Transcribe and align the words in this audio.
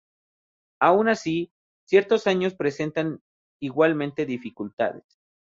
Aun 0.79 1.09
así, 1.09 1.51
ciertos 1.85 2.25
años 2.25 2.55
presentan 2.55 3.21
igualmente 3.61 4.25
dificultades. 4.25 5.03